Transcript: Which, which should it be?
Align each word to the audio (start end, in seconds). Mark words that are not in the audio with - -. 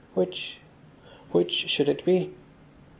Which, 0.15 0.57
which 1.29 1.51
should 1.69 1.87
it 1.87 2.03
be? 2.03 2.31